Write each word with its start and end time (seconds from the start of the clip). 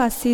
Was. 0.00 0.24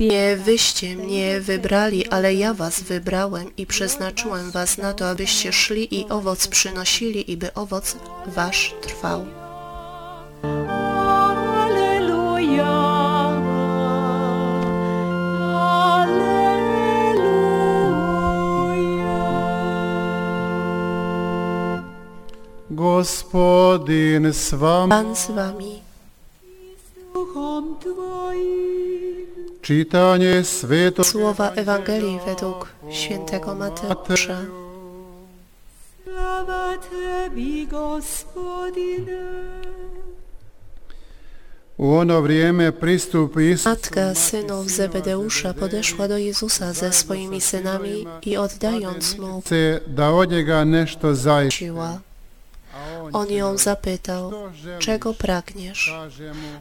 Nie 0.00 0.36
wyście 0.36 0.96
mnie 0.96 1.40
wybrali, 1.40 2.08
ale 2.08 2.34
ja 2.34 2.54
was 2.54 2.80
wybrałem 2.80 3.56
i 3.56 3.66
przeznaczyłem 3.66 4.50
was 4.50 4.78
na 4.78 4.94
to, 4.94 5.08
abyście 5.08 5.52
szli 5.52 6.00
i 6.00 6.08
owoc 6.08 6.48
przynosili 6.48 7.32
i 7.32 7.36
by 7.36 7.54
owoc 7.54 7.96
wasz 8.26 8.74
trwał. 8.80 9.26
Gospodin 22.70 24.26
s 24.26 24.54
vama. 24.54 25.02
Pan 25.02 25.16
z 25.16 25.30
wami. 25.30 25.85
Duchom 27.16 27.76
Twoim. 27.80 29.26
Čitanje 29.62 30.44
svetog 30.44 31.06
Słowa 31.06 31.50
Ewangelii 31.50 32.18
według 32.26 32.68
świętego 32.90 33.54
Mateusza. 33.54 34.38
Slava 36.04 36.78
Tebi, 36.90 37.66
Gospodine. 37.66 39.22
U 41.76 41.94
ono 41.94 42.22
vrijeme 42.22 42.72
pristupi 42.72 43.50
Isus 43.50 43.64
Matka 43.66 44.14
synów 44.14 44.70
Zebedeusza 44.70 45.54
podeszła 45.54 46.08
do 46.08 46.18
Jezusa 46.18 46.72
ze 46.72 46.92
swoimi 46.92 47.40
synami 47.40 48.06
i 48.22 48.36
oddając 48.36 49.18
mu 49.18 49.42
da 49.86 50.10
od 50.10 50.30
njega 50.30 50.64
nešto 50.64 51.14
zaista. 51.14 52.05
On 53.12 53.30
ją 53.30 53.58
zapytał, 53.58 54.32
czego 54.78 55.14
pragniesz? 55.14 55.94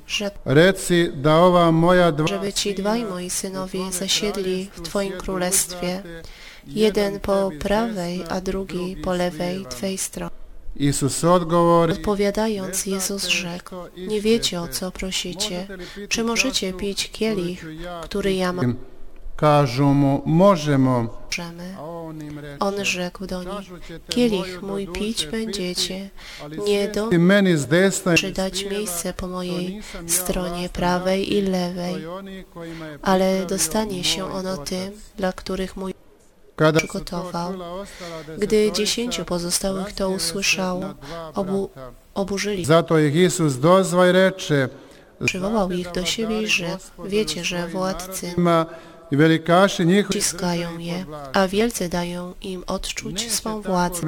Rzekł, 0.08 0.38
żeby 2.26 2.54
ci 2.54 2.76
dwaj 2.76 3.06
moi 3.06 3.30
synowie 3.30 3.92
zasiedli 3.92 4.70
w 4.74 4.82
Twoim 4.82 5.14
królestwie, 5.14 6.04
jeden 6.68 7.20
po 7.20 7.52
prawej, 7.60 8.24
a 8.30 8.42
drugi 8.42 8.98
po 9.04 9.14
lewej 9.14 9.66
Twej 9.70 9.98
stronie. 9.98 10.46
Odpowiadając, 11.92 12.86
Jezus 12.86 13.28
rzekł, 13.28 13.76
nie 13.98 14.22
wiecie 14.22 14.62
o 14.62 14.68
co 14.68 14.92
prosicie. 14.92 15.68
Czy 16.10 16.24
możecie 16.24 16.74
pić 16.74 17.12
kielich, 17.12 17.66
który 18.04 18.34
ja 18.34 18.54
mam? 18.54 18.76
Kažu 19.36 19.86
mu. 19.86 20.22
Możemy. 20.25 21.08
On 22.59 22.86
rzekł 22.86 23.25
do 23.25 23.44
nich, 23.44 23.50
"Kažu 23.50 23.80
ćete 23.80 24.14
kielich 24.14 24.61
mój 24.61 24.88
pić 24.88 25.28
będziecie, 25.28 26.09
nie 26.67 26.88
do 26.88 27.09
ti 27.09 27.19
meni 27.19 27.52
s 27.52 27.66
desna 27.66 28.16
czy 28.16 28.30
i 28.30 28.33
dać 28.33 28.66
s 28.67 28.72
miejsce 28.72 29.13
po 29.13 29.28
mojej 29.28 29.81
stronie 30.08 30.69
prawej 30.69 31.33
i 31.33 31.44
to 31.45 31.52
lewej, 31.52 31.95
ale 33.02 33.45
dostanie 33.45 34.03
się 34.03 34.25
ono 34.25 34.53
otac." 34.53 34.69
tym, 34.69 34.91
dla 35.17 35.33
których 35.33 35.78
mój 35.78 35.94
to 36.56 36.73
przygotował. 36.73 37.53
Gdy 38.38 38.72
dziesięciu 38.72 39.25
pozostałych 39.25 39.94
to 39.94 40.09
usłyszało, 40.09 40.83
obu 41.33 41.69
oburzyli 42.13 42.66
Zato 42.66 43.00
ih 43.00 43.16
Isus 43.16 43.58
dozva 43.59 44.09
i 44.09 44.11
reče, 44.11 44.69
Przywołał 45.25 45.72
ich 45.72 45.91
do 45.91 46.06
siebie 46.06 46.41
i 46.41 46.47
rzekł, 46.47 46.83
wiecie, 47.06 47.44
że 47.44 47.67
władcy 47.67 48.33
ciskają 50.14 50.78
je, 50.78 51.06
a 51.34 51.48
wielcy 51.48 51.89
dają 51.89 52.34
im 52.42 52.64
odczuć 52.67 53.31
swą 53.31 53.62
władzę. 53.62 54.02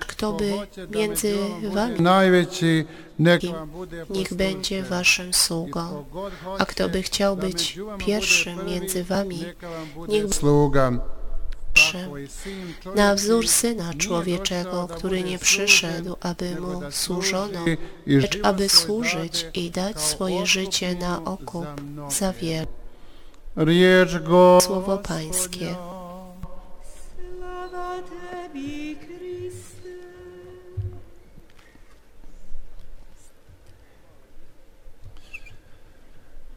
Kto 0.00 0.32
by 0.32 0.52
między 0.90 1.36
wami, 1.72 1.96
niech 4.10 4.34
będzie 4.34 4.82
waszym 4.82 5.34
sługą, 5.34 6.04
a 6.58 6.66
kto 6.66 6.88
by 6.88 7.02
chciał 7.02 7.36
być 7.36 7.78
pierwszym 7.98 8.66
między 8.66 9.04
wami, 9.04 9.44
niech 10.08 10.34
sluga. 10.34 11.19
Sin 12.28 12.74
na 12.96 13.14
wzór 13.14 13.48
Syna 13.48 13.94
Człowieczego, 13.94 14.88
który 14.88 15.22
nie 15.22 15.38
przyszedł, 15.38 16.16
aby 16.20 16.60
mu 16.60 16.80
służono, 16.90 17.64
lecz 18.06 18.38
aby 18.42 18.68
służyć 18.68 19.46
i 19.54 19.70
dać 19.70 20.00
swoje 20.00 20.46
życie 20.46 20.94
na 20.94 21.24
okup 21.24 21.66
za 22.08 22.32
go 24.20 24.58
Słowo 24.60 24.98
Pańskie. 24.98 25.76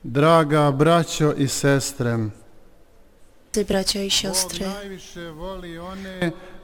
Draga 0.05 0.71
braćo 0.71 1.33
i 1.33 1.47
sestre, 1.47 2.29
Ty, 3.53 3.65
bracia 3.65 4.03
i 4.03 4.09
siostry, 4.09 4.65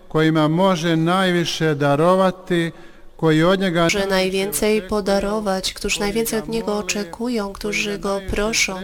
kojima 0.08 0.48
može 0.48 0.96
najviše 0.96 1.76
darovati, 1.76 2.72
koji 3.18 3.44
od 3.44 3.60
njega 3.60 3.90
że 3.90 4.08
najwięcej 4.08 4.82
podarować, 4.82 5.74
którzy 5.74 6.00
najwięcej 6.00 6.40
od 6.40 6.48
Niego 6.48 6.78
oczekują, 6.78 7.54
którzy 7.54 8.00
Go 8.00 8.22
proszą, 8.30 8.76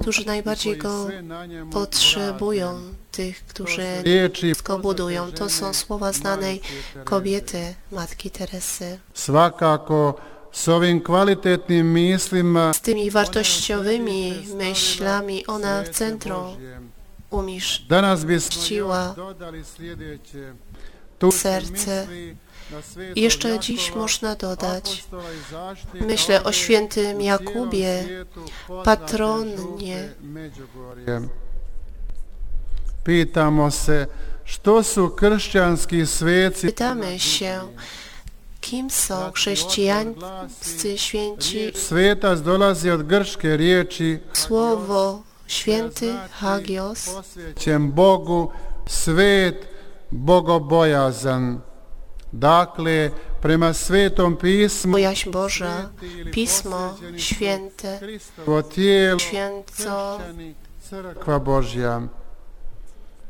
którzy 0.00 0.26
najbardziej 0.26 0.76
Go 0.76 1.08
potrzebują, 1.72 2.80
tych, 3.12 3.46
którzy 3.46 3.86
wszystko 4.34 4.78
budują. 4.78 5.32
To 5.32 5.48
są 5.48 5.74
słowa 5.74 6.12
znanej 6.12 6.60
kobiety, 7.04 7.74
Matki 7.92 8.30
Teresy. 8.30 8.98
svakako 9.14 10.14
ovim 10.66 11.02
mislima 11.68 12.72
Z 12.72 12.80
tymi 12.80 13.10
wartościowymi 13.10 14.32
myślami 14.54 15.46
ona 15.46 15.82
w 15.82 15.88
centrum 15.88 16.56
se 21.18 21.32
serce. 21.32 22.06
Jeszcze 23.16 23.58
dziś 23.60 23.94
można 23.94 24.34
dodać, 24.34 25.04
myślę 26.00 26.44
o 26.44 26.52
świętym 26.52 27.20
Jakubie, 27.20 28.04
patronie. 28.84 30.08
pytamy 36.66 37.18
się, 37.18 37.60
kim 38.60 38.90
są 38.90 39.32
chrześcijańscy 39.32 40.98
święci. 40.98 41.72
Słowo 44.32 45.22
święty 45.46 46.14
Hagios 46.30 47.10
posvećen 47.14 47.92
Bogu, 47.92 48.50
svet, 48.86 49.68
bogobojazan. 50.10 51.60
Dakle, 52.32 53.10
prema 53.40 53.72
svetom 53.72 54.36
pismu, 54.36 54.92
bojaźń 54.92 55.30
Boża, 55.30 55.90
Pismo 56.32 56.94
Święte, 57.16 57.98
Hristovo 57.98 58.62
tijelo, 58.62 59.18
święco 59.18 60.18
crkva 60.88 61.38
Božja. 61.38 62.02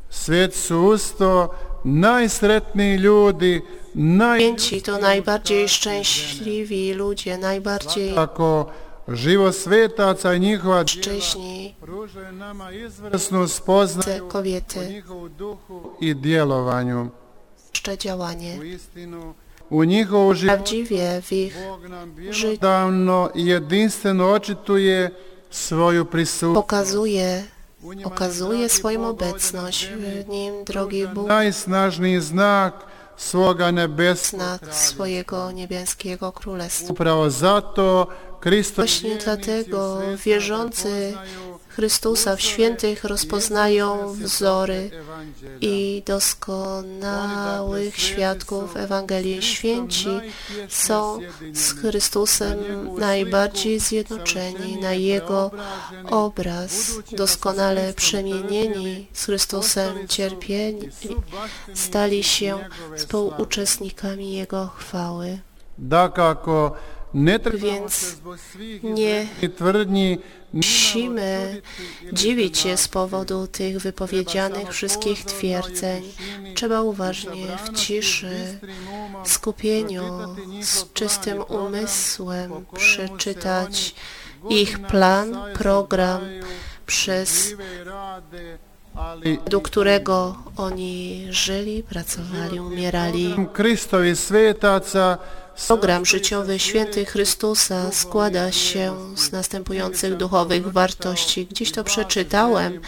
Svet 0.09 0.55
su 0.55 0.85
usto 0.85 1.49
najsretniji 1.85 2.97
ljudi, 2.97 3.61
naj... 3.95 4.39
Święci 4.39 4.81
to 4.81 4.97
najbardziej 4.97 5.69
szczęśliwi 5.69 6.93
ludzie, 6.93 7.37
najbardziej 7.37 8.17
Ako 8.17 8.65
živo 9.07 9.51
svetaca 9.51 10.33
i 10.33 10.39
njihova 10.39 10.83
djela 10.83 11.73
pružaju 11.81 12.31
nama 12.31 12.71
izvrsnu 12.71 13.47
spoznaju 13.47 14.29
kobiety, 14.29 14.89
njihovu 14.89 15.29
duhu 15.29 15.91
i 16.01 16.13
djelovanju. 16.13 17.09
działanie. 17.95 18.59
U 18.59 18.63
istinu, 18.63 19.33
u 19.69 19.83
njihovu 19.83 20.33
životu 20.33 20.63
Prawdziwie 20.63 21.21
w 21.21 21.31
ich 21.31 21.55
życiu 22.31 22.59
jedinstveno 23.35 24.31
očituje 24.31 25.11
svoju 25.49 26.05
prisutnost. 26.05 26.67
pokazuje, 26.67 27.43
U 27.83 27.91
okazuje 28.05 28.69
swoją 28.69 29.07
obecność 29.07 29.87
w 29.87 30.27
nim, 30.27 30.63
drogi 30.65 31.07
Bóg, 31.07 31.27
znak 32.21 32.73
svoga 33.17 33.71
nebeskog 33.71 34.39
znak 34.39 34.61
swojego 34.73 35.51
niebieskiego 35.51 36.31
królestwa. 36.31 36.93
Upravo 36.93 37.29
zato 37.29 38.07
Właśnie 38.75 39.15
dlatego 39.15 39.99
wierzący 40.25 41.13
Chrystusa 41.77 42.35
w 42.35 42.41
świętych 42.41 43.03
rozpoznają 43.03 44.13
wzory 44.13 44.89
i 45.61 46.03
doskonałych 46.05 47.99
świadków 47.99 48.77
Ewangelii. 48.77 49.41
Święci 49.41 50.09
są 50.69 51.19
z 51.53 51.71
Chrystusem 51.71 52.57
najbardziej 52.99 53.79
zjednoczeni 53.79 54.77
na 54.81 54.93
Jego 54.93 55.51
obraz, 56.09 56.91
doskonale 57.11 57.93
przemienieni 57.93 59.07
z 59.13 59.25
Chrystusem 59.25 60.07
cierpieni, 60.07 60.89
stali 61.73 62.23
się 62.23 62.59
współuczestnikami 62.95 64.33
Jego 64.33 64.67
chwały. 64.67 65.39
Ne 65.77 66.09
trebamo 66.09 66.75
Więc 67.13 68.17
nie 68.83 69.27
Musimy 70.53 71.61
dziwić 72.13 72.57
się 72.57 72.77
z 72.77 72.87
powodu 72.87 73.47
tych 73.47 73.79
wypowiedzianych 73.79 74.69
wszystkich 74.69 75.25
twierdzeń. 75.25 76.03
Trzeba 76.55 76.81
uważnie, 76.81 77.47
w 77.65 77.77
ciszy, 77.77 78.59
skupieniu, 79.25 80.03
z 80.61 80.93
czystym 80.93 81.43
umysłem 81.49 82.65
przeczytać 82.73 83.95
ich 84.49 84.79
plan, 84.79 85.37
program, 85.53 86.21
przez 86.85 87.55
według 89.45 89.69
którego 89.69 90.35
oni 90.57 91.27
żyli, 91.29 91.83
pracowali, 91.83 92.59
umierali. 92.59 93.35
Kristovi 93.53 94.15
svetaca 94.15 95.17
Program 95.67 96.05
życiowy 96.05 96.59
święty 96.59 97.05
Chrystusa 97.05 97.91
składa 97.91 98.51
się 98.51 99.15
z 99.15 99.31
następujących 99.31 100.17
duchowych 100.17 100.71
wartości. 100.71 101.45
Gdzieś 101.45 101.71
to 101.71 101.83
przeczytałem 101.83 102.81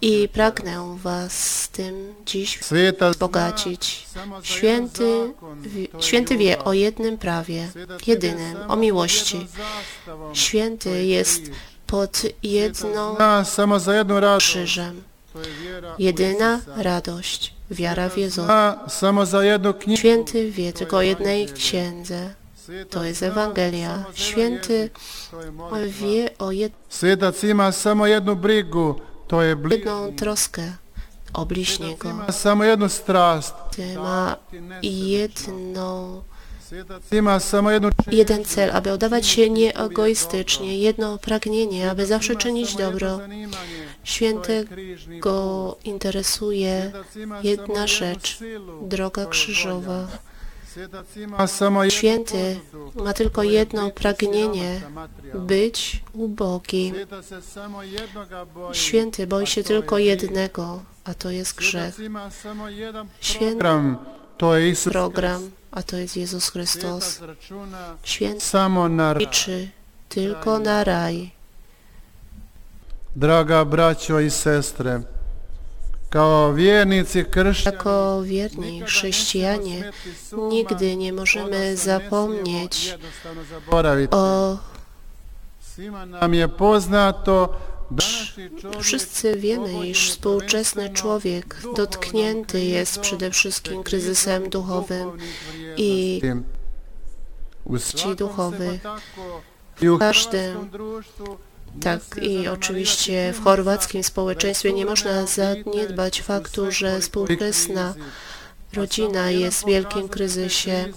i 0.00 0.28
pragnę 0.32 0.96
Was 1.02 1.68
tym 1.68 2.14
dziś 2.26 2.58
wzbogacić. 2.58 4.06
Święty, 4.42 5.32
święty 6.00 6.38
wie 6.38 6.64
o 6.64 6.72
jednym 6.72 7.18
prawie, 7.18 7.68
jedynym, 8.06 8.56
o 8.68 8.76
miłości. 8.76 9.46
Święty 10.32 11.04
jest 11.04 11.42
pod 11.86 12.22
jedną 12.42 13.16
krzyżem. 14.38 15.02
Jedyna 15.98 16.60
radość, 16.76 17.54
wiara 17.70 18.08
w 18.08 18.16
Jezusa. 18.18 18.78
Święty 19.96 20.50
wie 20.50 20.72
tylko 20.72 20.96
o 20.96 21.02
jednej 21.02 21.46
księdze, 21.48 22.34
to 22.90 23.04
jest 23.04 23.22
Ewangelia. 23.22 24.04
Święty 24.14 24.90
wie 25.88 26.38
o 26.38 26.46
jed- 26.52 26.70
samo 27.72 28.06
jednu 28.06 28.36
brigu, 28.36 28.94
to 29.28 29.42
je 29.42 29.56
jedną 29.70 30.12
troskę 30.16 30.62
o 31.32 31.46
bliźniego. 31.46 32.08
Samo 32.30 32.64
jednu 32.64 32.88
strast, 32.88 33.54
ma 33.96 34.36
jedną, 34.82 36.22
Jeden 38.10 38.44
cel, 38.44 38.70
aby 38.70 38.92
oddawać 38.92 39.26
się 39.26 39.50
nieegoistycznie, 39.50 40.78
jedno 40.78 41.18
pragnienie, 41.18 41.90
aby 41.90 42.06
zawsze 42.06 42.36
czynić 42.36 42.76
dobro. 42.76 43.20
Świętego 44.04 45.76
interesuje 45.84 46.92
jedna 47.42 47.86
rzecz, 47.86 48.38
droga 48.82 49.26
krzyżowa. 49.26 50.06
Święty 51.88 52.60
ma 52.94 53.12
tylko 53.12 53.42
jedno 53.42 53.90
pragnienie, 53.90 54.80
być 55.34 56.02
ubogim. 56.12 56.94
Święty 58.72 59.26
boi 59.26 59.46
się 59.46 59.62
tylko 59.62 59.98
jednego, 59.98 60.82
a 61.04 61.14
to 61.14 61.30
jest 61.30 61.54
grzech. 61.54 61.98
Święty 63.20 63.64
program, 64.90 65.50
a 65.70 65.82
to 65.82 65.96
jest 65.96 66.16
Jezus 66.16 66.48
Chrystus. 66.48 67.20
Święty 68.02 68.44
liczy 69.16 69.68
tylko 70.08 70.58
na 70.58 70.84
raj. 70.84 71.30
Draga 73.16 73.64
braćo 73.64 74.20
i 74.20 74.30
kršćani, 77.24 77.76
Jako 77.76 78.22
wierni 78.22 78.82
chrześcijanie 78.82 79.92
nigdy 80.48 80.96
nie 80.96 81.12
możemy 81.12 81.76
zapomnieć 81.76 82.98
o 84.10 84.58
Wszyscy 88.80 89.36
wiemy, 89.36 89.88
iż 89.88 90.10
współczesny 90.10 90.90
człowiek 90.90 91.56
dotknięty 91.76 92.64
jest 92.64 93.00
przede 93.00 93.30
wszystkim 93.30 93.82
kryzysem 93.82 94.50
duchowym 94.50 95.10
i 95.76 96.20
ci 97.94 98.16
duchowych. 98.16 98.80
i 99.82 99.88
u 99.88 99.98
każdym, 99.98 100.70
Tak 101.80 102.00
i 102.22 102.48
oczywiście 102.48 103.32
w 103.32 103.44
chorwackim 103.44 104.04
społeczeństwie 104.04 104.72
nie 104.72 104.86
można 104.86 105.26
zaniedbać 105.26 106.22
faktu, 106.22 106.72
że 106.72 107.00
współczesna 107.00 107.94
rodzina 108.72 109.30
jest 109.30 109.62
w 109.62 109.66
wielkim 109.66 110.08
kryzysie. 110.08 110.92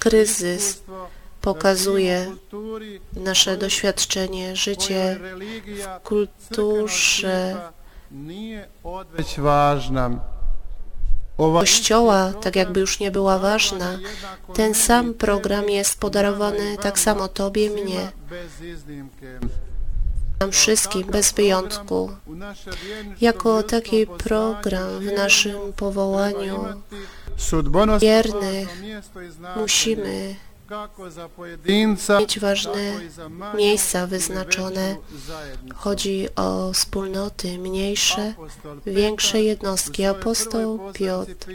Kryzys 0.00 0.82
pokazuje 1.40 2.36
nasze 3.12 3.56
doświadczenie, 3.56 4.56
życie 4.56 5.20
w 5.66 6.02
kulturze 6.02 7.56
Kościoła, 11.36 12.32
tak 12.40 12.56
jakby 12.56 12.80
już 12.80 13.00
nie 13.00 13.10
była 13.10 13.38
ważna. 13.38 13.98
Ten 14.54 14.74
sam 14.74 15.14
program 15.14 15.70
jest 15.70 16.00
podarowany 16.00 16.76
tak 16.82 16.98
samo 16.98 17.28
Tobie, 17.28 17.70
mnie, 17.70 18.12
nam 20.40 20.52
wszystkim, 20.52 21.06
bez 21.06 21.32
wyjątku. 21.32 22.10
Jako 23.20 23.62
taki 23.62 24.06
program 24.06 25.00
w 25.00 25.12
naszym 25.12 25.72
powołaniu 25.72 26.64
wiernych 28.00 28.82
musimy 29.56 30.34
mieć 32.20 32.38
ważne 32.40 32.92
miejsca 33.56 34.06
wyznaczone. 34.06 34.96
Chodzi 35.74 36.28
o 36.36 36.72
wspólnoty 36.72 37.58
mniejsze, 37.58 38.34
większe 38.86 39.42
jednostki. 39.42 40.04
Apostoł 40.04 40.80
Piotr 40.92 41.46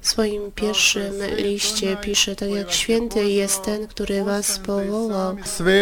w 0.00 0.08
swoim 0.08 0.52
pierwszym 0.52 1.12
liście 1.36 1.96
pisze, 1.96 2.36
tak 2.36 2.50
jak 2.50 2.72
święty 2.72 3.24
jest 3.24 3.62
ten, 3.62 3.86
który 3.86 4.24
was 4.24 4.58
powołał. 4.58 5.36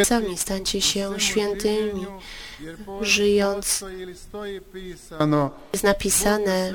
Sami 0.04 0.38
stańcie 0.38 0.80
się 0.80 1.20
świętymi. 1.20 2.06
żyjąc- 3.00 3.84
Jest 5.72 5.84
napisane, 5.84 6.72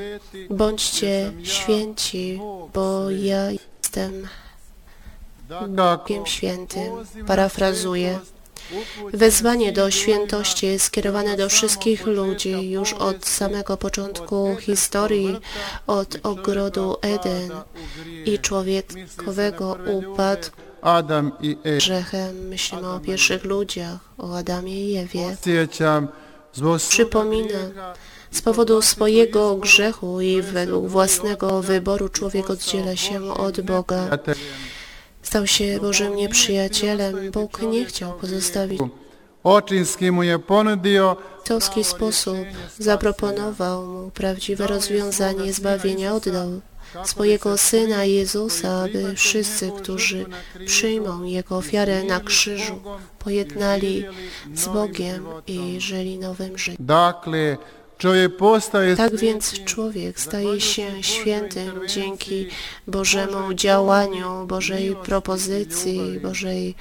bądźcie 0.49 1.31
święci, 1.43 2.39
bo 2.73 3.11
ja 3.11 3.51
jestem 3.51 4.27
Bogiem 5.67 6.25
Świętym. 6.25 6.91
Parafrazuję. 7.27 8.19
Wezwanie 9.13 9.71
do 9.71 9.91
świętości 9.91 10.65
jest 10.65 10.85
skierowane 10.85 11.37
do 11.37 11.49
wszystkich 11.49 12.05
ludzi 12.05 12.71
już 12.71 12.93
od 12.93 13.25
samego 13.25 13.77
początku 13.77 14.55
historii, 14.59 15.37
od 15.87 16.17
ogrodu 16.23 16.97
Eden 17.01 17.51
i 18.25 18.39
człowiekowego 18.39 19.77
upadku 19.93 20.61
Adam 20.81 21.31
i 21.41 21.57
Ev. 21.63 21.77
grzechem. 21.77 22.47
Myślimy 22.47 22.89
o 22.89 22.99
pierwszych 22.99 23.43
ludziach, 23.43 23.97
o 24.17 24.37
Adamie 24.37 24.91
i 24.91 24.97
Ewie. 24.97 25.37
Grijeha 25.43 26.01
Z 28.31 28.41
powodu 28.41 28.81
swojego 28.81 29.55
grzechu 29.55 30.21
i 30.21 30.41
według 30.41 30.87
własnego 30.87 31.61
wyboru 31.61 32.09
człowiek 32.09 32.49
oddziela 32.49 32.95
się 32.95 33.33
od 33.33 33.61
Boga. 33.61 34.09
Stał 35.25 35.47
się 35.47 35.79
Bożym 35.81 36.15
nieprzyjacielem. 36.15 37.31
Bóg 37.31 37.61
nie 37.61 37.85
chciał 37.85 38.13
pozostawić. 38.13 38.81
W 39.43 39.49
ojcowski 41.37 41.83
sposób 41.83 42.37
zaproponował 42.79 43.85
mu 43.85 44.11
prawdziwe 44.11 44.67
rozwiązanie 44.67 45.53
zbawienia. 45.53 46.13
Oddał 46.13 46.61
swojego 47.03 47.57
Syna 47.57 48.03
Jezusa, 48.03 48.83
aby 48.83 49.15
wszyscy, 49.15 49.71
którzy 49.77 50.25
przyjmą 50.65 51.23
Jego 51.23 51.57
ofiarę 51.57 52.03
na 52.03 52.19
krzyżu, 52.19 52.79
pojednali 53.19 54.05
z 54.53 54.67
Bogiem 54.67 55.25
i 55.47 55.81
żyli 55.81 56.19
nowym 56.19 56.57
życiem. 56.57 56.85
Tak 58.97 59.15
więc 59.15 59.63
człowiek 59.63 60.19
staje 60.19 60.61
się 60.61 61.03
świętym 61.03 61.87
dzięki 61.87 62.47
Bożemu 62.87 63.53
działaniu, 63.53 64.45
Bożej 64.47 64.95
propozycji, 65.03 66.19
Bożej. 66.19 66.75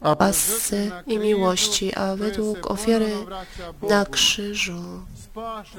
A 0.00 0.16
łasce 0.20 1.02
i 1.06 1.18
miłości, 1.18 1.94
a 1.94 2.16
według 2.16 2.70
ofiary 2.70 3.12
na 3.88 4.04
krzyżu. 4.04 4.82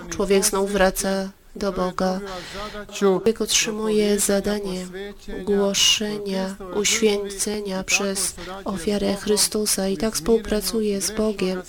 Człowiek 0.10 0.46
znów 0.46 0.72
wraca 0.72 1.30
do 1.55 1.71
Boga. 1.71 2.19
Człowiek 2.93 3.41
otrzymuje 3.41 4.19
zadanie 4.19 4.85
głoszenia, 5.43 6.55
uświęcenia 6.75 7.83
przez 7.83 8.35
ofiarę 8.65 9.15
Chrystusa 9.15 9.88
i 9.88 9.97
tak 9.97 10.15
współpracuje 10.15 11.01
z 11.01 11.12
Bogiem 11.12 11.62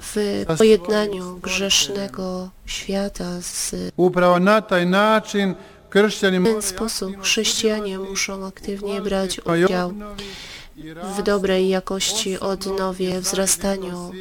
w 0.00 0.44
pojednaniu 0.58 1.38
grzesznego 1.42 2.50
świata 2.66 3.40
z 3.40 3.74
W 5.94 6.44
ten 6.44 6.62
sposób 6.62 7.22
chrześcijanie 7.22 7.98
muszą 7.98 8.46
aktywnie 8.46 9.00
brać 9.00 9.40
udział 9.40 9.92
w 11.16 11.22
dobrej 11.22 11.68
jakości 11.68 12.40
odnowie, 12.40 13.20
wzrastaniu 13.20 14.12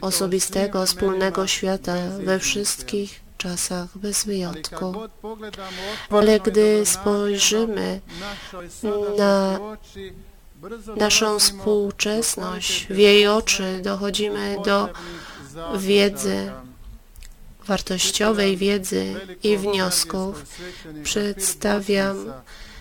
osobistego, 0.00 0.86
wspólnego 0.86 1.46
świata 1.46 1.94
we 2.24 2.38
wszystkich 2.38 3.25
czasach 3.46 3.98
bez 3.98 4.24
wyjątku. 4.24 4.94
Ale 6.10 6.40
gdy 6.40 6.86
spojrzymy 6.86 8.00
na 9.18 9.60
naszą 10.96 11.38
współczesność, 11.38 12.86
w 12.90 12.98
jej 12.98 13.28
oczy 13.28 13.80
dochodzimy 13.82 14.56
do 14.64 14.88
wiedzy, 15.78 16.52
wartościowej 17.66 18.56
wiedzy 18.56 19.14
i 19.42 19.56
wniosków. 19.56 20.46
Przedstawiam 21.02 22.32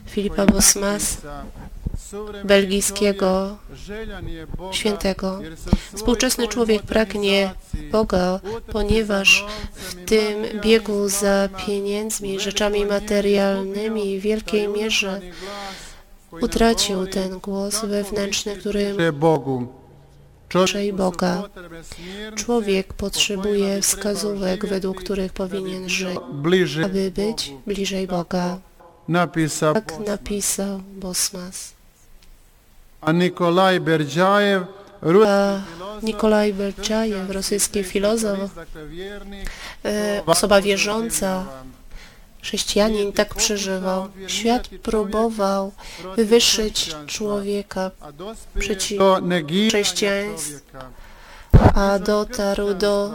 Filipa 0.08 0.46
Bosmas, 0.46 1.18
belgijskiego 2.44 3.58
świętego. 4.72 5.40
Współczesny 5.96 6.48
człowiek 6.48 6.84
pragnie 6.84 7.54
Boga, 7.92 8.40
ponieważ 8.72 9.46
w 9.74 10.06
tym 10.06 10.62
biegu 10.62 11.10
za 11.10 11.50
pieniędzmi, 11.66 12.40
rzeczami 12.40 12.86
materialnymi 12.86 14.20
w 14.20 14.22
wielkiej 14.22 14.68
mierze 14.68 15.22
utracił 16.32 17.08
ten 17.08 17.40
głos 17.40 17.86
wewnętrzny, 17.86 18.56
który 18.56 19.14
Bogu. 19.14 19.85
Raczej 20.54 20.94
Boga. 20.94 21.44
Człowiek 22.36 22.94
potrzebuje 22.94 23.82
wskazówek, 23.82 24.66
według 24.66 25.04
których 25.04 25.34
powinien 25.34 25.90
żyć, 25.90 26.18
aby 26.86 27.12
być 27.12 27.54
bliżej 27.68 28.08
Boga. 28.08 28.58
Tak 29.74 30.00
napisał 30.08 30.82
Bosmas. 30.96 31.74
a 33.02 33.12
Nikolaj 33.12 33.82
A 35.28 35.62
Nikolaj 36.04 36.54
Belczajew, 36.54 37.30
rosyjski 37.30 37.84
filozof, 37.84 38.40
e, 39.86 40.22
osoba 40.26 40.62
wierząca, 40.62 41.46
chrześcijanin 42.46 43.12
tak 43.14 43.36
przeżywał. 43.36 44.08
Świat 44.28 44.68
próbował 44.68 45.72
wywyższyć 46.16 46.96
człowieka, 47.08 47.92
Przeciw 48.60 49.00
čovjeka. 49.00 50.62
a 51.76 52.00
dotarł 52.00 52.74
do 52.74 53.12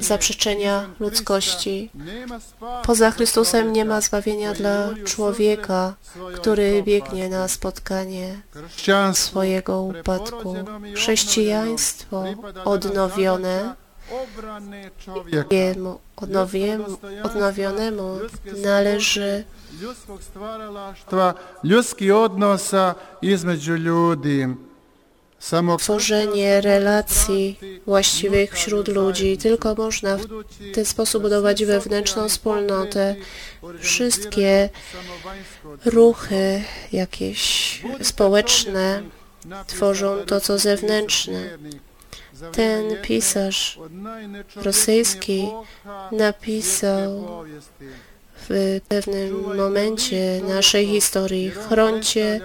zaprzeczenia 0.00 0.88
ludzkości. 1.00 1.90
Poza 2.84 3.10
Chrystusem 3.10 3.72
nie 3.72 3.84
ma 3.84 4.00
zbawienia 4.00 4.54
dla 4.54 4.88
człowieka, 5.04 5.94
który 6.34 6.82
biegnie 6.82 7.28
na 7.28 7.48
spotkanie 7.48 8.40
swojego 9.12 9.82
upadku. 9.82 10.54
Chrześcijaństwo 10.94 12.24
odnowione 12.64 13.74
jemu 15.50 15.98
odnowiemu, 16.16 16.98
odnowionemu 17.22 18.18
należy 18.56 19.44
ljudskih 21.64 22.14
odnosa 22.14 22.94
između 23.22 23.74
ljudi. 23.76 24.46
Samo 25.38 25.76
tworzenie 25.76 26.60
relacji 26.60 27.58
właściwych 27.86 28.54
wśród 28.54 28.88
ludzi. 28.88 29.38
Tylko 29.38 29.74
można 29.74 30.16
w 30.16 30.24
ten 30.74 30.84
sposób 30.84 31.22
budować 31.22 31.64
wewnętrzną 31.64 32.28
wspólnotę. 32.28 33.16
Wszystkie 33.80 34.70
ruchy 35.84 36.62
jakieś 36.92 37.82
społeczne 38.02 39.02
tworzą 39.66 40.16
to, 40.26 40.40
co 40.40 40.58
zewnętrzne. 40.58 41.58
Ten 42.52 42.96
pisarz 43.02 43.78
rosyjski 44.56 45.48
napisał 46.12 47.24
w 48.48 48.80
pewnym 48.88 49.56
momencie 49.56 50.40
naszej 50.48 50.86
historii 50.86 51.50
chroncie 51.50 52.40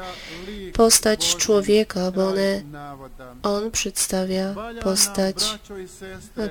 postać 0.73 1.35
człowieka, 1.35 2.11
bo 2.11 2.27
one, 2.27 2.61
on 3.43 3.71
przedstawia 3.71 4.55
postać 4.83 5.59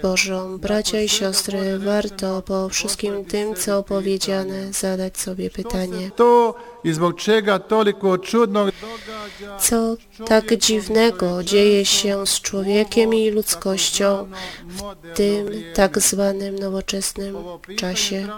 Bożą. 0.02 0.59
Bracia 0.59 1.00
i 1.00 1.09
siostry, 1.09 1.78
warto 1.78 2.42
po 2.42 2.68
wszystkim 2.68 3.25
tym, 3.25 3.54
co 3.54 3.83
powiedziane, 3.83 4.73
zadać 4.73 5.18
sobie 5.18 5.50
pytanie. 5.50 6.11
Co 9.61 9.97
tak 10.26 10.57
dziwnego 10.57 11.45
dzieje 11.45 11.85
się 11.85 12.26
z 12.26 12.40
człowiekiem 12.40 13.14
i 13.14 13.30
ludzkością 13.30 14.28
w 14.68 15.16
tym 15.16 15.47
tak 15.75 15.99
zwanym 15.99 16.59
nowoczesnym 16.59 17.37
czasie? 17.76 18.28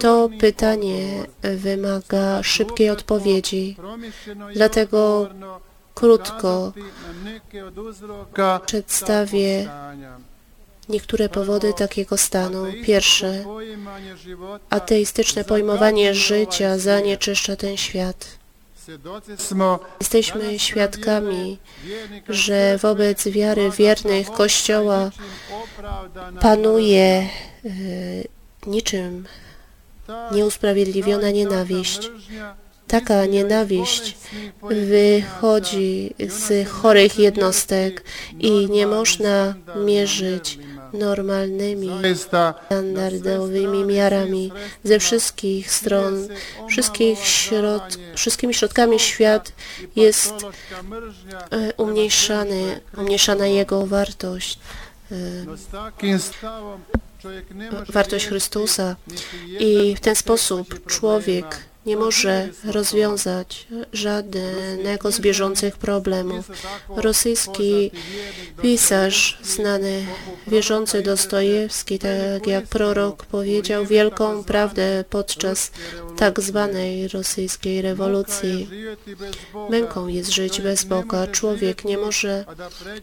To 0.00 0.28
pytanie 0.40 1.26
wymaga 1.42 2.42
szybkiej 2.42 2.90
odpowiedzi. 2.90 3.76
Dlatego 4.54 5.28
krótko 6.02 6.72
przedstawię 8.66 9.68
niektóre 10.88 11.28
powody 11.28 11.72
takiego 11.72 12.16
stanu. 12.16 12.64
Pierwsze, 12.84 13.44
ateistyczne 14.70 15.44
pojmowanie 15.44 16.14
życia 16.14 16.78
zanieczyszcza 16.78 17.56
ten 17.56 17.76
świat. 17.76 18.38
Jesteśmy 20.00 20.58
świadkami, 20.58 21.58
że 22.28 22.78
wobec 22.78 23.28
wiary 23.28 23.70
wiernych 23.70 24.30
Kościoła 24.30 25.10
panuje 26.40 27.04
e, 27.04 27.28
niczym 28.66 29.24
nieusprawiedliwiona 30.32 31.30
nienawiść. 31.30 32.10
Taka 32.92 33.26
nienawiść 33.26 34.16
wychodzi 34.70 36.14
z 36.28 36.68
chorych 36.68 37.18
jednostek 37.18 38.04
i 38.38 38.70
nie 38.70 38.86
można 38.86 39.54
mierzyć 39.76 40.58
normalnymi, 40.92 41.90
standardowymi 42.16 43.84
miarami 43.84 44.52
ze 44.84 44.98
wszystkich 44.98 45.72
stron, 45.72 46.28
wszystkich 46.68 47.18
środ, 47.18 47.98
wszystkimi 48.14 48.54
środkami 48.54 48.98
świat 48.98 49.52
jest 49.96 50.34
e, 51.50 51.72
umniejszany, 51.76 52.80
umniejszana 52.96 53.46
jego 53.46 53.86
wartość, 53.86 54.58
e, 55.12 55.14
wartość 57.92 58.26
Chrystusa. 58.26 58.96
I 59.58 59.94
w 59.96 60.00
ten 60.00 60.16
sposób 60.16 60.86
człowiek 60.86 61.71
nie 61.86 61.96
może 61.96 62.48
rozwiązać 62.64 63.66
żadnego 63.92 65.12
z 65.12 65.20
bieżących 65.20 65.76
problemów. 65.76 66.50
Rosyjski 66.88 67.90
pisarz, 68.62 69.38
znany 69.42 70.06
wierzący 70.46 71.02
Dostojewski, 71.02 71.98
tak 71.98 72.46
jak 72.46 72.66
prorok 72.66 73.26
powiedział 73.26 73.86
wielką 73.86 74.44
prawdę 74.44 75.04
podczas 75.10 75.70
tak 76.16 76.40
zwanej 76.40 77.08
rosyjskiej 77.08 77.82
rewolucji. 77.82 78.68
Męką 79.70 80.06
jest 80.06 80.30
żyć 80.30 80.60
bez 80.60 80.84
Boga. 80.84 81.26
Człowiek 81.26 81.84
nie 81.84 81.98
może 81.98 82.44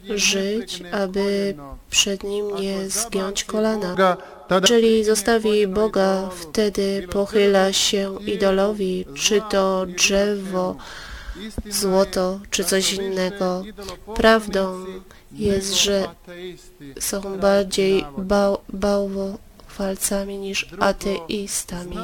żyć, 0.09 0.83
aby 0.91 1.55
przed 1.89 2.23
nim 2.23 2.55
nie 2.55 2.89
zgiąć 2.89 3.43
kolana. 3.43 4.17
Jeżeli 4.61 5.03
zostawi 5.03 5.67
Boga, 5.67 6.29
wtedy 6.29 7.07
pochyla 7.11 7.73
się 7.73 8.17
idolowi, 8.25 9.05
czy 9.15 9.41
to 9.49 9.85
drzewo, 9.85 10.75
złoto, 11.69 12.39
czy 12.49 12.63
coś 12.63 12.93
innego. 12.93 13.63
Prawdą 14.15 14.85
jest, 15.31 15.73
że 15.73 16.07
są 16.99 17.37
bardziej 17.37 18.05
bał, 18.17 18.57
bałwochwalcami 18.69 20.37
niż 20.37 20.67
ateistami. 20.79 21.97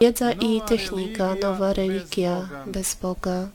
Wiedza 0.00 0.32
i 0.32 0.60
technika, 0.60 1.34
nowa 1.42 1.72
religia 1.72 2.48
bez 2.66 2.94
Boga. 2.94 3.48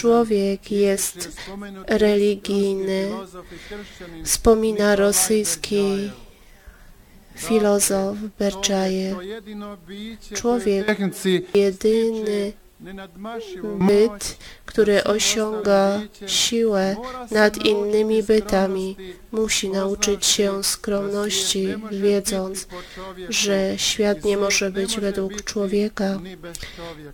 Człowiek 0.00 0.70
jest 0.70 1.42
religijny, 1.86 3.10
wspomina 4.24 4.96
rosyjski 4.96 6.10
filozof 7.36 8.16
biće 9.88 10.34
Człowiek 10.34 10.86
Jedyny 11.54 12.52
Byt, 13.78 14.36
który 14.66 15.04
osiąga 15.04 16.00
siłę 16.26 16.96
nad 17.30 17.56
innymi 17.56 18.22
bytami, 18.22 18.96
musi 19.32 19.68
nauczyć 19.70 20.26
się 20.26 20.64
skromności, 20.64 21.74
wiedząc, 21.90 22.66
że 23.28 23.78
świat 23.78 24.24
nie 24.24 24.36
może 24.36 24.70
być 24.70 25.00
według 25.00 25.44
człowieka, 25.44 26.20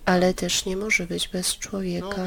ale 0.04 0.34
też 0.34 0.64
nie 0.64 0.76
może 0.76 1.06
być 1.06 1.28
bez 1.28 1.58
człowieka. 1.58 2.26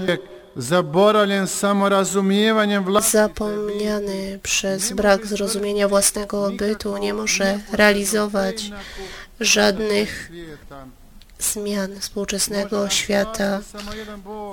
Zapomniany 3.11 4.39
przez 4.43 4.93
brak 4.93 5.25
zrozumienia 5.27 5.87
własnego 5.87 6.51
bytu 6.51 6.97
nie 6.97 7.13
może 7.13 7.59
realizować 7.71 8.71
żadnych. 9.39 10.31
Zmian 11.41 11.99
współczesnego 11.99 12.89
świata. 12.89 13.61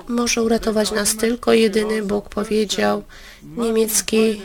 Może 0.09 0.43
uratować 0.43 0.91
nas 0.91 1.17
tylko 1.17 1.53
jedyny 1.53 2.03
Bóg, 2.03 2.29
powiedział 2.29 3.05
niemiecki 3.43 4.43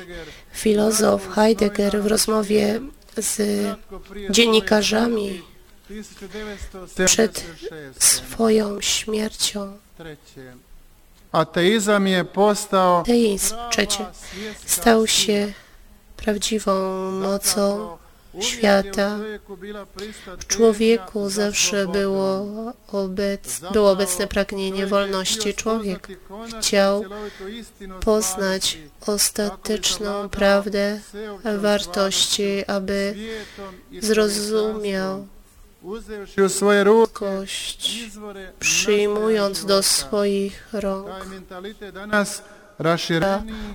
filozof 0.54 1.30
Heidegger 1.30 2.04
w 2.04 2.06
rozmowie 2.08 2.82
z 3.18 3.42
dziennikarzami 4.30 5.42
przed 7.06 7.44
swoją 8.00 8.82
śmiercią. 8.82 9.78
Treće. 9.98 10.54
Ateizam 11.34 12.08
je 12.08 12.26
postao 12.26 13.04
Teizm 13.06 13.56
trzecie 13.72 14.06
stał 14.66 15.08
się 15.08 15.54
prawdziwą 16.18 16.74
mocą 17.12 17.98
świata. 18.42 19.20
W 20.40 20.48
człowieku 20.48 21.30
zawsze 21.30 21.88
było, 21.88 22.46
obec, 22.88 23.60
było 23.74 23.92
obecne 23.92 24.28
pragnienie 24.28 24.88
wolności. 24.88 25.54
Człowiek 25.54 26.08
chciał 26.60 27.06
poznać 28.00 28.78
ostateczną 29.08 30.30
prawdę 30.30 31.00
wartości, 31.60 32.66
aby 32.68 33.16
zrozumiał 34.02 35.28
kość, 37.14 38.10
przyjmując 38.60 39.66
do 39.66 39.84
swoich 39.84 40.68
rąk. 40.74 41.10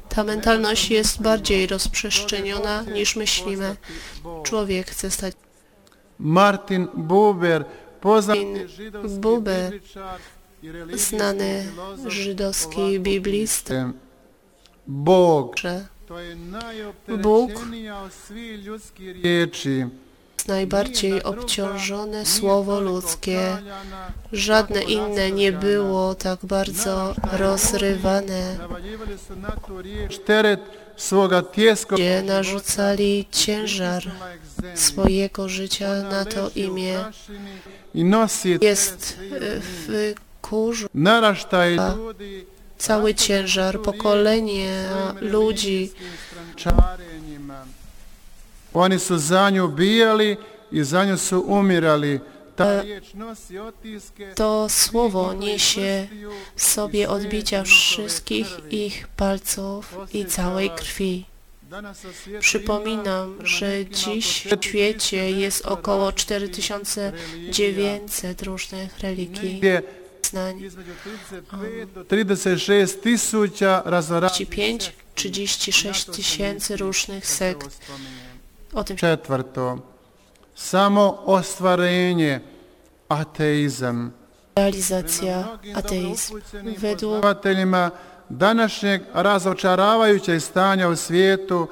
Ta 0.08 0.24
mentalność 0.24 0.90
jest 0.90 1.22
bardziej 1.22 1.66
rozprzestrzeniona 1.66 2.82
niż 2.82 3.16
myślimy. 3.16 3.76
Człowiek 4.42 4.90
chce 4.90 5.10
stać 5.10 5.34
Martin 6.18 6.88
Buber, 6.94 7.64
židovski 8.00 8.66
Buber, 9.18 9.72
znany 10.94 11.66
żydowski 12.06 13.00
biblista, 13.00 13.92
je 14.86 15.84
Bóg 17.18 17.50
najbardziej 20.48 21.22
obciążone 21.22 22.26
słowo 22.26 22.80
ludzkie. 22.80 23.40
Żadne 24.32 24.82
inne 24.82 25.32
nie 25.32 25.52
było 25.52 26.14
tak 26.14 26.38
bardzo 26.42 27.14
rozrywane, 27.32 28.58
gdzie 31.90 32.22
narzucali 32.22 33.26
ciężar 33.32 34.02
swojego 34.74 35.48
życia 35.48 36.02
na 36.02 36.24
to 36.24 36.50
imię. 36.54 36.98
Jest 38.60 39.18
e, 39.20 39.60
w 39.60 40.14
kurzu 40.42 40.88
cały 42.78 43.14
ciężar, 43.14 43.80
pokolenie 43.80 44.84
ludzi. 45.20 45.92
Oni 48.78 48.98
su 48.98 49.18
za 49.18 49.50
nju 49.50 49.68
bijali 49.68 50.36
i 50.72 50.84
za 50.84 51.04
nju 51.04 51.18
su 51.18 51.44
umirali. 51.46 52.20
Otiske 53.68 54.34
To 54.34 54.68
słowo 54.68 55.34
niesie 55.34 56.08
w 56.56 56.62
sobie 56.62 57.08
odbicia 57.08 57.64
wszystkich 57.64 58.46
ich 58.70 59.08
palców 59.16 59.96
i 60.12 60.24
całej 60.24 60.70
krwi. 60.70 61.24
Przypominam, 62.40 63.38
że 63.42 63.86
dziś 63.86 64.46
w 64.46 64.64
świecie 64.64 65.30
jest 65.30 65.66
około 65.66 66.12
4900 66.12 68.42
różnych 68.42 68.98
religii, 68.98 69.60
znań. 70.22 70.60
između 70.60 70.90
35 71.00 71.90
do 71.94 72.04
36 72.04 73.00
tisuća 73.02 73.82
raznoraznih 73.84 74.48
35-36 74.48 76.12
tysięcy 76.12 76.76
różnych 76.76 77.26
sekt. 77.26 77.80
O 78.74 78.85
tym 78.85 78.96
Četvrto, 78.96 79.78
samo 80.54 81.22
ostvarenje, 81.26 82.40
ateizam. 83.09 84.12
realizacja 84.59 85.59
ateizm. 85.74 86.35
Według 86.35 86.81
Vedovateljima 86.81 87.90
današnjeg 88.31 89.02
razočaravajućeg 89.14 90.42
stanja 90.42 90.88
u 90.88 90.96
svijetu 90.96 91.68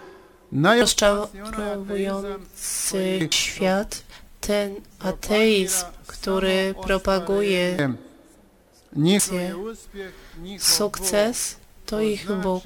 rozczarowujący 0.52 3.28
świat, 3.30 4.02
ten 4.40 4.74
ateizm, 4.98 5.85
który 6.06 6.74
propaguje 6.87 7.92
njihov 8.96 9.38
sukces, 10.59 11.56
to 11.87 12.00
ich 12.00 12.26
Bóg. 12.42 12.62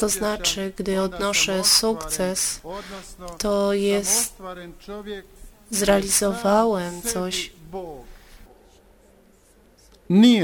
To 0.00 0.08
znaczy, 0.08 0.72
gdy 0.76 1.00
odnoszę 1.00 1.64
sukces, 1.64 2.60
to 3.38 3.72
jest 3.72 4.34
zrealizowałem 5.70 7.02
coś. 7.02 7.52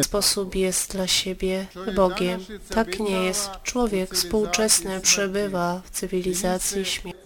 Sposób 0.03 0.55
jest 0.55 0.93
dla 0.93 1.07
siebie 1.07 1.67
Bogiem. 1.97 2.45
Tak 2.69 2.99
nie 3.01 3.25
jest. 3.25 3.51
Człowiek 3.63 4.15
współczesny 4.15 5.01
przebywa 5.01 5.81
w 5.85 5.91
cywilizacji 5.91 6.85
śmierci, 6.85 7.21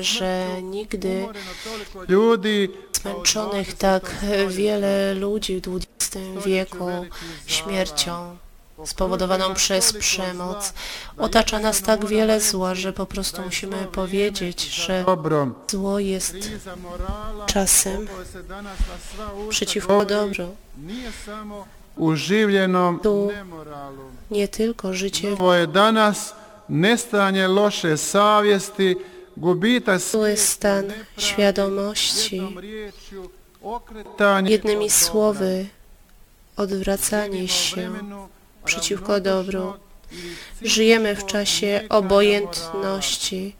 że 0.00 0.46
nigdy 0.62 1.26
zmęczonych 2.92 3.74
tak 3.74 4.14
wiele 4.48 5.14
ludzi 5.14 5.60
w 5.60 5.76
XX 5.76 6.16
wieku 6.46 6.88
śmiercią 7.46 8.36
spowodowaną 8.84 9.54
przez 9.54 9.92
przemoc. 9.92 10.72
Otacza 11.18 11.58
nas 11.58 11.82
tak 11.82 12.06
wiele 12.06 12.40
zła, 12.40 12.74
że 12.74 12.92
po 12.92 13.06
prostu 13.06 13.42
musimy 13.42 13.76
powiedzieć, 13.76 14.74
że 14.74 15.04
zło 15.70 15.98
jest 15.98 16.36
czasem 17.46 18.08
przeciwko 19.48 20.04
dobru. 20.04 20.56
Tu 23.02 23.30
nie 24.30 24.48
tylko 24.48 24.94
życie 24.94 25.32
Ovo 25.32 25.54
je 25.54 25.66
danas 25.66 26.34
nestanje 26.68 27.48
loše 27.48 27.96
savjesti, 27.96 28.96
gubitak 29.36 30.00
zły 30.00 30.36
stan 30.36 30.84
świadomości, 31.18 32.42
jednymi 34.44 34.90
słowy 34.90 35.66
odwracanie 36.56 37.48
się 37.48 37.90
przeciwko 38.66 39.20
dobru. 39.20 39.72
Żyjemy 40.62 41.16
w 41.16 41.26
czasie 41.26 41.80
obojętności, 41.88 43.56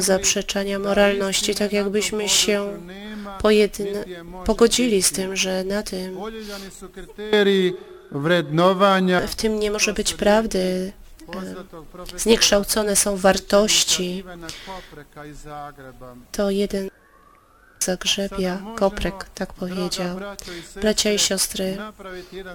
zaprzeczania 0.00 0.78
moralności, 0.78 1.54
tak 1.54 1.72
jakbyśmy 1.72 2.28
się 2.28 2.80
pogodzili 4.44 5.02
z 5.02 5.12
tym, 5.12 5.36
że 5.36 5.64
na 5.64 5.82
tym, 5.82 6.16
w 9.26 9.34
tym 9.34 9.60
nie 9.60 9.70
może 9.70 9.92
być 9.92 10.14
prawdy, 10.14 10.92
zniekształcone 12.16 12.96
są 12.96 13.16
wartości. 13.16 14.24
To 16.32 16.50
jeden 16.50 16.90
Zagrzebia, 17.84 18.62
Koprek 18.76 19.26
tak 19.34 19.52
powiedział. 19.52 20.16
Bracia 20.80 21.12
i 21.12 21.18
siostry, 21.18 21.76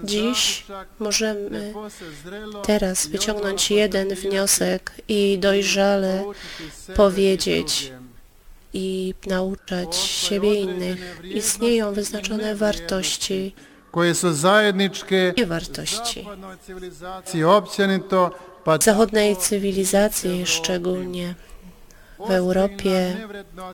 dziś 0.04 0.65
możemy 1.00 1.74
teraz 2.63 3.08
wyciągnąć 3.08 3.72
jeden 3.72 4.15
wniosek 4.15 4.92
i 5.08 5.38
dojrzale 5.39 6.24
powiedzieć 6.96 7.92
i 8.74 9.13
nauczać 9.28 9.96
siebie 9.96 10.54
innych. 10.54 11.22
Istnieją 11.24 11.94
wyznaczone 11.94 12.56
wartości 12.56 13.56
koje 13.92 14.15
su 14.15 14.34
zajedničke 14.34 15.34
i 15.36 15.46
wartości. 15.46 16.26
općenito, 17.48 18.32
pa 18.63 18.78
zachodniej 18.78 19.36
cywilizacji 19.38 20.46
szczególnie 20.46 21.36
w 22.28 22.32
Europie 22.32 23.28